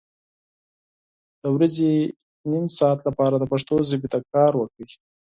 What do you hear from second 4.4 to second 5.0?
وکړئ